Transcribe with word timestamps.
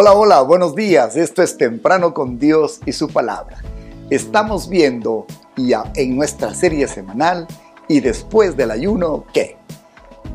Hola, 0.00 0.12
hola, 0.12 0.42
buenos 0.42 0.76
días. 0.76 1.16
Esto 1.16 1.42
es 1.42 1.56
Temprano 1.56 2.14
con 2.14 2.38
Dios 2.38 2.78
y 2.86 2.92
su 2.92 3.08
palabra. 3.08 3.58
Estamos 4.10 4.68
viendo 4.68 5.26
en 5.56 6.14
nuestra 6.14 6.54
serie 6.54 6.86
semanal 6.86 7.48
y 7.88 7.98
después 7.98 8.56
del 8.56 8.70
ayuno 8.70 9.24
que 9.32 9.56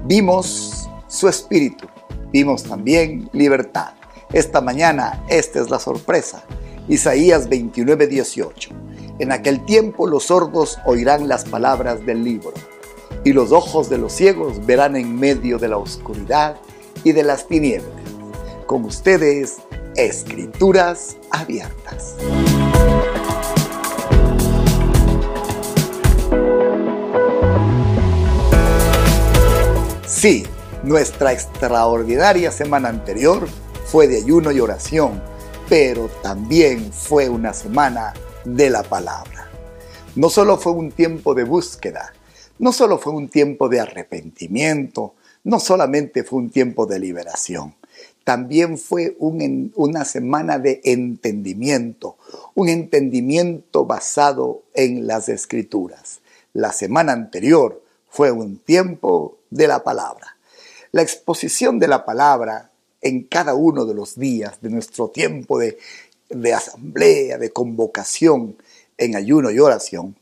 vimos 0.03 0.89
su 1.07 1.29
espíritu, 1.29 1.87
vimos 2.33 2.63
también 2.63 3.29
libertad. 3.31 3.93
Esta 4.33 4.59
mañana 4.59 5.23
esta 5.29 5.61
es 5.61 5.69
la 5.69 5.79
sorpresa. 5.79 6.43
Isaías 6.89 7.47
29, 7.47 8.07
18. 8.07 8.69
En 9.19 9.31
aquel 9.31 9.63
tiempo 9.63 10.07
los 10.07 10.25
sordos 10.25 10.77
oirán 10.85 11.29
las 11.29 11.45
palabras 11.45 12.05
del 12.05 12.21
libro 12.21 12.51
y 13.23 13.31
los 13.31 13.53
ojos 13.53 13.89
de 13.89 13.97
los 13.97 14.11
ciegos 14.11 14.65
verán 14.65 14.97
en 14.97 15.17
medio 15.17 15.57
de 15.57 15.69
la 15.69 15.77
oscuridad 15.77 16.57
y 17.05 17.13
de 17.13 17.23
las 17.23 17.47
tinieblas 17.47 18.02
con 18.65 18.85
ustedes 18.85 19.57
Escrituras 19.95 21.17
Abiertas. 21.31 22.15
Sí, 30.07 30.45
nuestra 30.83 31.33
extraordinaria 31.33 32.51
semana 32.51 32.89
anterior 32.89 33.47
fue 33.85 34.07
de 34.07 34.17
ayuno 34.17 34.51
y 34.51 34.59
oración, 34.59 35.21
pero 35.69 36.09
también 36.21 36.91
fue 36.93 37.29
una 37.29 37.53
semana 37.53 38.13
de 38.45 38.69
la 38.69 38.83
palabra. 38.83 39.49
No 40.15 40.29
solo 40.29 40.57
fue 40.57 40.71
un 40.73 40.91
tiempo 40.91 41.33
de 41.33 41.43
búsqueda, 41.43 42.13
no 42.59 42.71
solo 42.71 42.97
fue 42.97 43.13
un 43.13 43.29
tiempo 43.29 43.67
de 43.67 43.79
arrepentimiento, 43.79 45.15
no 45.43 45.59
solamente 45.59 46.23
fue 46.23 46.39
un 46.39 46.49
tiempo 46.49 46.85
de 46.85 46.99
liberación, 46.99 47.75
también 48.23 48.77
fue 48.77 49.17
una 49.19 50.05
semana 50.05 50.59
de 50.59 50.81
entendimiento, 50.85 52.17
un 52.55 52.69
entendimiento 52.69 53.85
basado 53.85 54.63
en 54.73 55.07
las 55.07 55.27
escrituras. 55.27 56.21
La 56.53 56.71
semana 56.71 57.11
anterior 57.11 57.83
fue 58.09 58.31
un 58.31 58.57
tiempo 58.57 59.37
de 59.49 59.67
la 59.67 59.83
palabra. 59.83 60.37
La 60.91 61.01
exposición 61.01 61.79
de 61.79 61.87
la 61.87 62.05
palabra 62.05 62.71
en 63.01 63.23
cada 63.23 63.55
uno 63.55 63.85
de 63.85 63.93
los 63.93 64.17
días 64.17 64.61
de 64.61 64.69
nuestro 64.69 65.09
tiempo 65.09 65.59
de, 65.59 65.77
de 66.29 66.53
asamblea, 66.53 67.37
de 67.37 67.51
convocación 67.51 68.55
en 68.97 69.15
ayuno 69.15 69.51
y 69.51 69.59
oración, 69.59 70.15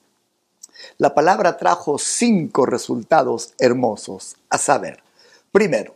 la 0.98 1.14
palabra 1.14 1.58
trajo 1.58 1.98
cinco 1.98 2.66
resultados 2.66 3.54
hermosos, 3.60 4.38
a 4.50 4.58
saber, 4.58 5.04
primero, 5.52 5.96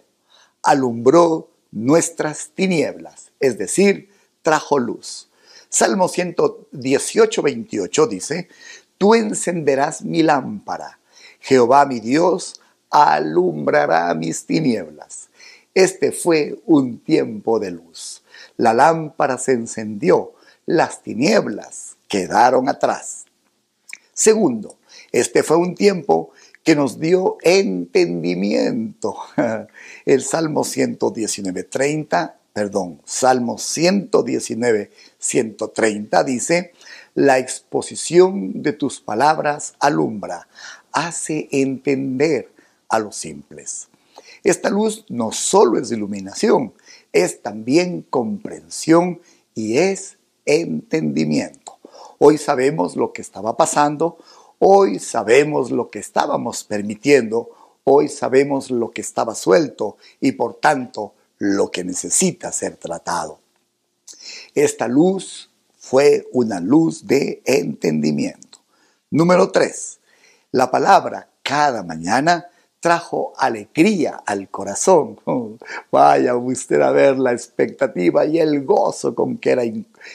alumbró 0.61 1.49
nuestras 1.75 2.51
tinieblas, 2.55 3.31
es 3.41 3.57
decir, 3.57 4.09
trajo 4.41 4.79
luz. 4.79 5.29
Salmo 5.67 6.07
118, 6.07 7.41
28 7.41 8.07
dice, 8.07 8.47
Tú 8.97 9.13
encenderás 9.13 10.01
mi 10.01 10.23
lámpara, 10.23 10.99
Jehová 11.41 11.85
mi 11.85 11.99
Dios 11.99 12.61
alumbrará 12.89 14.13
mis 14.13 14.45
tinieblas. 14.45 15.27
Este 15.73 16.13
fue 16.13 16.57
un 16.65 16.99
tiempo 16.99 17.59
de 17.59 17.71
luz. 17.71 18.23
La 18.55 18.73
lámpara 18.73 19.37
se 19.37 19.51
encendió, 19.51 20.33
las 20.65 21.03
tinieblas 21.03 21.97
quedaron 22.07 22.69
atrás. 22.69 23.25
Segundo, 24.13 24.77
este 25.11 25.43
fue 25.43 25.57
un 25.57 25.75
tiempo 25.75 26.31
que 26.65 26.75
nos 26.75 26.99
dio 26.99 27.37
entendimiento. 27.43 29.15
El 30.05 30.23
Salmo 30.23 30.63
119, 30.63 31.63
30, 31.63 32.39
perdón, 32.51 33.01
Salmo 33.05 33.59
119, 33.59 34.89
130 35.19 36.23
dice, 36.23 36.73
la 37.13 37.37
exposición 37.37 38.63
de 38.63 38.73
tus 38.73 38.99
palabras 38.99 39.75
alumbra, 39.79 40.47
hace 40.91 41.47
entender 41.51 42.51
a 42.89 42.97
los 42.97 43.15
simples. 43.15 43.87
Esta 44.43 44.69
luz 44.71 45.05
no 45.07 45.31
solo 45.31 45.79
es 45.79 45.91
iluminación, 45.91 46.73
es 47.13 47.43
también 47.43 48.01
comprensión 48.09 49.21
y 49.53 49.77
es 49.77 50.17
entendimiento. 50.45 51.77
Hoy 52.17 52.37
sabemos 52.37 52.95
lo 52.95 53.13
que 53.13 53.21
estaba 53.21 53.55
pasando, 53.55 54.17
Hoy 54.59 54.99
sabemos 54.99 55.71
lo 55.71 55.89
que 55.89 55.99
estábamos 55.99 56.63
permitiendo, 56.63 57.49
hoy 57.83 58.07
sabemos 58.07 58.71
lo 58.71 58.91
que 58.91 59.01
estaba 59.01 59.35
suelto 59.35 59.97
y 60.19 60.31
por 60.31 60.55
tanto 60.55 61.13
lo 61.37 61.71
que 61.71 61.83
necesita 61.83 62.51
ser 62.51 62.77
tratado. 62.77 63.39
Esta 64.53 64.87
luz 64.87 65.51
fue 65.77 66.27
una 66.31 66.59
luz 66.59 67.05
de 67.05 67.41
entendimiento. 67.45 68.59
Número 69.11 69.51
tres, 69.51 69.99
la 70.51 70.71
palabra 70.71 71.29
cada 71.43 71.83
mañana 71.83 72.47
trajo 72.79 73.33
alegría 73.37 74.21
al 74.25 74.49
corazón. 74.49 75.19
vaya 75.91 76.35
usted 76.35 76.81
a 76.81 76.91
ver 76.91 77.17
la 77.17 77.33
expectativa 77.33 78.25
y 78.25 78.39
el 78.39 78.63
gozo 78.63 79.13
con 79.13 79.37
que 79.37 79.51
era 79.51 79.63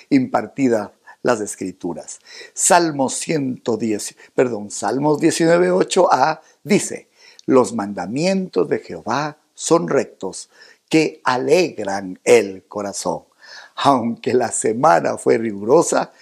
impartida 0.08 0.92
las 1.22 1.40
escrituras. 1.40 2.20
Salmos 2.54 3.14
110, 3.14 4.16
perdón, 4.34 4.70
Salmos 4.70 5.20
19, 5.20 5.70
8a 5.72 6.40
dice, 6.62 7.08
los 7.46 7.74
mandamientos 7.74 8.68
de 8.68 8.78
Jehová 8.78 9.38
son 9.54 9.88
rectos, 9.88 10.50
que 10.88 11.20
alegran 11.24 12.18
el 12.24 12.64
corazón. 12.66 13.24
Aunque 13.76 14.34
la 14.34 14.50
semana 14.50 15.16
fue 15.16 15.38
rigurosa, 15.38 16.12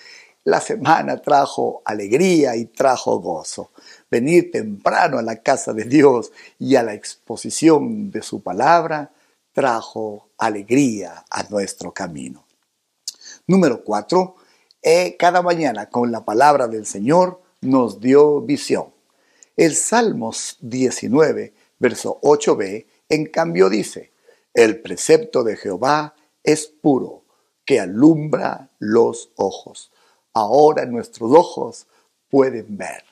la 0.45 0.61
semana 0.61 1.19
trajo 1.19 1.83
alegría 1.85 2.57
y 2.57 2.67
trajo 2.67 3.19
gozo. 3.21 3.71
Venir 4.11 4.51
temprano 4.51 5.19
a 5.19 5.23
la 5.23 5.43
casa 5.43 5.73
de 5.73 5.85
Dios 5.85 6.33
y 6.59 6.77
a 6.77 6.83
la 6.83 6.95
exposición 6.95 8.11
de 8.11 8.23
su 8.23 8.43
palabra 8.43 9.11
trajo 9.53 10.31
alegría 10.39 11.25
a 11.29 11.43
nuestro 11.45 11.93
camino. 11.93 12.47
Número 13.47 13.83
cuatro, 13.83 14.37
eh, 14.83 15.17
cada 15.19 15.43
mañana 15.43 15.89
con 15.89 16.13
la 16.13 16.25
palabra 16.25 16.69
del 16.69 16.87
Señor 16.87 17.41
nos 17.61 18.01
dio 18.01 18.41
visión. 18.41 18.93
El 19.57 19.75
Salmos 19.75 20.57
19, 20.61 21.53
verso 21.79 22.21
8b, 22.23 22.87
en 23.09 23.27
cambio 23.27 23.69
dice, 23.69 24.13
el 24.55 24.81
precepto 24.81 25.43
de 25.43 25.57
Jehová 25.57 26.15
es 26.45 26.67
puro, 26.67 27.25
que 27.65 27.81
alumbra 27.81 28.71
los 28.79 29.31
ojos. 29.37 29.91
Ahora 30.33 30.87
nuestros 30.87 31.33
ojos 31.33 31.87
pueden 32.31 32.77
ver. 32.77 33.05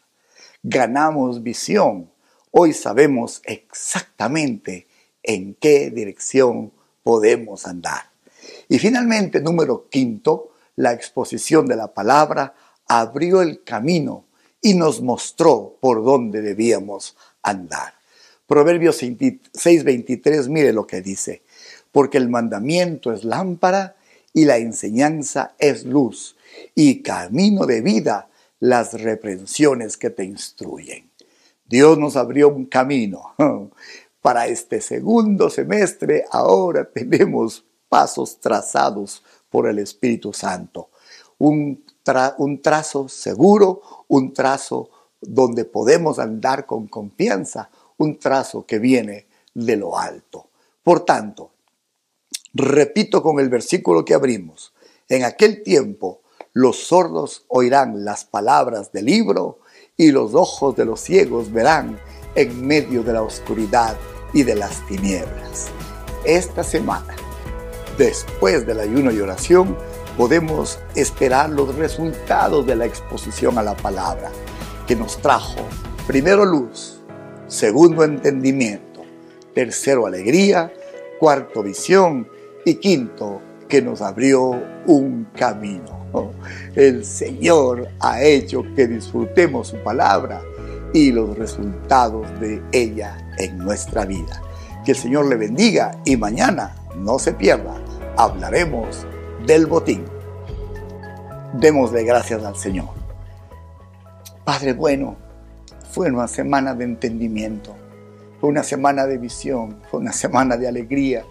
Ganamos 0.63 1.43
visión. 1.43 2.11
Hoy 2.51 2.73
sabemos 2.73 3.43
exactamente 3.45 4.87
en 5.23 5.55
qué 5.55 5.91
dirección 5.91 6.73
podemos 7.03 7.67
andar. 7.67 8.11
Y 8.69 8.79
finalmente, 8.79 9.41
número 9.41 9.89
quinto, 9.89 10.53
la 10.77 10.93
exposición 10.93 11.67
de 11.67 11.77
la 11.77 11.93
palabra 11.93 12.55
abrió 12.87 13.43
el 13.43 13.65
camino 13.65 14.27
y 14.61 14.75
nos 14.75 15.01
mostró 15.01 15.77
por 15.81 16.05
dónde 16.05 16.43
debíamos 16.43 17.17
andar. 17.43 17.95
Proverbios 18.47 19.03
6:23, 19.03 20.49
mire 20.49 20.73
lo 20.73 20.87
que 20.87 21.01
dice, 21.01 21.43
porque 21.91 22.19
el 22.19 22.29
mandamiento 22.29 23.13
es 23.13 23.25
lámpara 23.25 23.97
y 24.33 24.45
la 24.45 24.59
enseñanza 24.59 25.55
es 25.59 25.85
luz 25.85 26.37
y 26.75 27.03
camino 27.03 27.67
de 27.67 27.81
vida 27.81 28.29
las 28.61 28.93
reprensiones 28.93 29.97
que 29.97 30.11
te 30.11 30.25
instruyen. 30.25 31.11
Dios 31.65 31.99
nos 31.99 32.17
abrió 32.17 32.49
un 32.49 32.67
camino. 32.67 33.35
Para 34.21 34.47
este 34.47 34.81
segundo 34.81 35.51
semestre 35.51 36.25
ahora 36.31 36.85
tenemos 36.85 37.65
pasos 37.89 38.41
trazados 38.41 39.23
por 39.51 39.69
el 39.69 39.79
Espíritu 39.79 40.33
Santo. 40.33 40.91
Un, 41.39 41.85
un 42.39 42.63
trazo 42.63 43.09
seguro, 43.09 43.83
un 44.09 44.33
trazo 44.33 44.91
donde 45.21 45.65
podemos 45.65 46.19
andar 46.19 46.67
con 46.67 46.87
confianza, 46.87 47.71
un 47.99 48.19
trazo 48.19 48.67
que 48.67 48.79
viene 48.79 49.27
de 49.55 49.77
lo 49.77 49.99
alto. 49.99 50.49
Por 50.83 51.05
tanto, 51.05 51.51
repito 52.55 53.23
con 53.23 53.41
el 53.41 53.49
versículo 53.49 54.05
que 54.05 54.15
abrimos, 54.15 54.73
en 55.09 55.25
aquel 55.25 55.63
tiempo 55.63 56.21
los 56.53 56.85
sordos 56.85 57.45
oirán 57.49 58.05
las 58.05 58.25
palabras 58.25 58.93
del 58.93 59.07
libro 59.07 59.59
y 59.97 60.11
los 60.11 60.35
ojos 60.35 60.77
de 60.77 60.85
los 60.85 61.01
ciegos 61.01 61.53
verán 61.53 61.99
en 62.35 62.67
medio 62.67 63.03
de 63.03 63.13
la 63.13 63.23
oscuridad 63.23 63.97
y 64.33 64.43
de 64.43 64.55
las 64.55 64.87
tinieblas. 64.87 65.69
Esta 66.25 66.63
semana 66.63 67.15
Después 67.99 68.67
del 68.67 68.81
ayuno 68.81 69.11
y 69.11 69.21
oración, 69.21 69.77
podemos 70.17 70.79
esperar 70.95 71.51
los 71.51 71.75
resultados 71.77 72.67
de 72.67 72.77
la 72.77 72.85
exposición 72.85 73.59
a 73.59 73.63
la 73.63 73.77
palabra, 73.77 74.31
que 74.87 74.97
nos 74.97 75.19
trajo 75.19 75.61
primero 76.07 76.45
luz, 76.45 77.01
segundo 77.47 78.05
entendimiento, 78.05 79.03
tercero 79.55 80.07
alegría, 80.07 80.73
cuarto 81.19 81.63
visión 81.63 82.29
y 82.65 82.75
quinto 82.75 83.41
que 83.69 83.83
nos 83.83 84.03
abrió 84.03 84.63
un 84.87 85.29
camino. 85.35 85.97
El 86.75 87.05
Señor 87.05 87.89
ha 88.01 88.23
hecho 88.23 88.63
que 88.75 88.87
disfrutemos 88.87 89.69
su 89.69 89.77
palabra 89.79 90.43
y 90.93 91.13
los 91.13 91.37
resultados 91.37 92.27
de 92.41 92.63
ella 92.73 93.19
en 93.39 93.59
nuestra 93.59 94.05
vida. 94.05 94.43
Que 94.85 94.93
el 94.93 94.97
Señor 94.97 95.27
le 95.27 95.37
bendiga 95.37 96.01
y 96.05 96.17
mañana, 96.17 96.75
no 96.97 97.19
se 97.19 97.33
pierda, 97.33 97.75
hablaremos 98.17 99.07
del 99.47 99.67
botín. 99.67 100.05
Démosle 101.53 102.03
gracias 102.05 102.43
al 102.45 102.57
Señor. 102.57 102.89
Padre 104.45 104.73
bueno, 104.73 105.17
fue 105.91 106.11
una 106.11 106.27
semana 106.27 106.75
de 106.75 106.85
entendimiento, 106.85 107.75
fue 108.41 108.49
una 108.49 108.63
semana 108.63 109.07
de 109.07 109.19
visión, 109.19 109.79
fue 109.91 110.01
una 110.01 110.13
semana 110.13 110.57
de 110.57 110.69
alegría, 110.69 111.25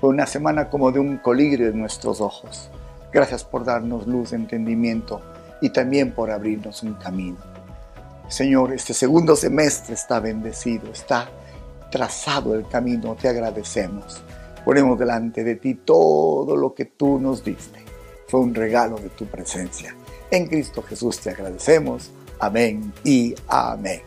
fue 0.00 0.10
una 0.10 0.26
semana 0.26 0.68
como 0.68 0.90
de 0.90 0.98
un 0.98 1.18
colibrí 1.18 1.64
en 1.64 1.78
nuestros 1.78 2.20
ojos. 2.20 2.70
Gracias 3.12 3.44
por 3.44 3.64
darnos 3.64 4.06
luz, 4.06 4.32
entendimiento 4.32 5.20
y 5.60 5.70
también 5.70 6.12
por 6.12 6.30
abrirnos 6.30 6.82
un 6.82 6.94
camino. 6.94 7.38
Señor, 8.28 8.72
este 8.72 8.94
segundo 8.94 9.36
semestre 9.36 9.94
está 9.94 10.20
bendecido, 10.20 10.90
está 10.92 11.28
trazado 11.90 12.54
el 12.54 12.66
camino, 12.68 13.16
te 13.20 13.28
agradecemos. 13.28 14.22
Ponemos 14.64 14.98
delante 14.98 15.44
de 15.44 15.56
ti 15.56 15.74
todo 15.74 16.56
lo 16.56 16.74
que 16.74 16.84
tú 16.84 17.18
nos 17.18 17.42
diste. 17.44 17.80
Fue 18.28 18.40
un 18.40 18.54
regalo 18.54 18.96
de 18.98 19.08
tu 19.08 19.26
presencia. 19.26 19.94
En 20.30 20.46
Cristo 20.46 20.82
Jesús 20.82 21.18
te 21.18 21.30
agradecemos. 21.30 22.10
Amén 22.38 22.92
y 23.04 23.34
amén. 23.48 24.00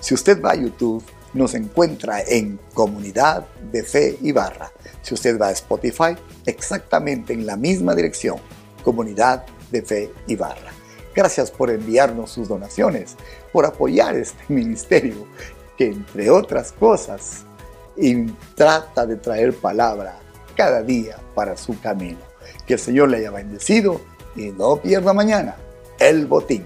Si 0.00 0.14
usted 0.14 0.42
va 0.42 0.52
a 0.52 0.56
YouTube, 0.56 1.02
nos 1.34 1.54
encuentra 1.54 2.22
en 2.22 2.58
Comunidad 2.74 3.46
de 3.70 3.82
Fe 3.84 4.18
y 4.20 4.32
Barra. 4.32 4.72
Si 5.02 5.14
usted 5.14 5.40
va 5.40 5.48
a 5.48 5.52
Spotify, 5.52 6.16
exactamente 6.46 7.32
en 7.32 7.46
la 7.46 7.56
misma 7.56 7.94
dirección, 7.94 8.36
Comunidad 8.84 9.44
de 9.70 9.82
Fe 9.82 10.10
y 10.26 10.36
Barra. 10.36 10.72
Gracias 11.14 11.50
por 11.50 11.70
enviarnos 11.70 12.30
sus 12.30 12.48
donaciones, 12.48 13.16
por 13.52 13.64
apoyar 13.66 14.16
este 14.16 14.42
ministerio 14.52 15.26
que 15.76 15.86
entre 15.86 16.30
otras 16.30 16.72
cosas 16.72 17.44
trata 18.54 19.06
de 19.06 19.16
traer 19.16 19.54
palabra 19.54 20.18
cada 20.54 20.82
día 20.82 21.16
para 21.34 21.56
su 21.56 21.78
camino. 21.80 22.18
Que 22.66 22.74
el 22.74 22.80
Señor 22.80 23.08
le 23.08 23.18
haya 23.18 23.30
bendecido 23.30 24.00
y 24.36 24.50
no 24.50 24.76
pierda 24.76 25.12
mañana 25.12 25.56
el 25.98 26.26
botín. 26.26 26.64